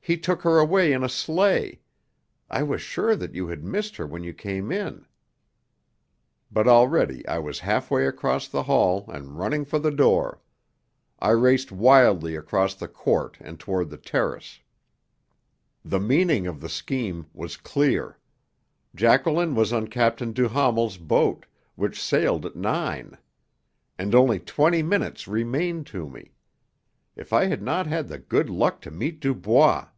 He 0.00 0.16
took 0.16 0.40
her 0.40 0.58
away 0.58 0.94
in 0.94 1.04
a 1.04 1.08
sleigh. 1.10 1.82
I 2.48 2.62
was 2.62 2.80
sure 2.80 3.14
that 3.14 3.34
you 3.34 3.48
had 3.48 3.62
missed 3.62 3.96
her 3.96 4.06
when 4.06 4.24
you 4.24 4.32
came 4.32 4.72
in." 4.72 5.04
But 6.50 6.66
already 6.66 7.26
I 7.28 7.40
was 7.40 7.58
half 7.58 7.90
way 7.90 8.06
across 8.06 8.48
the 8.48 8.62
hall 8.62 9.04
and 9.08 9.36
running 9.38 9.66
for 9.66 9.78
the 9.78 9.90
door. 9.90 10.40
I 11.18 11.32
raced 11.32 11.70
wildly 11.70 12.36
across 12.36 12.74
the 12.74 12.88
court 12.88 13.36
and 13.42 13.60
toward 13.60 13.90
the 13.90 13.98
terrace. 13.98 14.60
The 15.84 16.00
meaning 16.00 16.46
of 16.46 16.62
the 16.62 16.70
scheme 16.70 17.26
was 17.34 17.58
clear. 17.58 18.16
Jacqueline 18.94 19.54
was 19.54 19.74
on 19.74 19.88
Captain 19.88 20.32
Duhamel's 20.32 20.96
boat, 20.96 21.44
which 21.74 22.00
sailed 22.00 22.46
at 22.46 22.56
nine. 22.56 23.18
And 23.98 24.14
only 24.14 24.38
twenty 24.38 24.82
minutes 24.82 25.28
remained 25.28 25.86
to 25.88 26.08
me. 26.08 26.30
If 27.14 27.30
I 27.34 27.44
had 27.44 27.60
not 27.60 27.86
had 27.86 28.08
the 28.08 28.16
good 28.18 28.48
luck 28.48 28.80
to 28.80 28.90
meet 28.90 29.20
Dubois! 29.20 29.88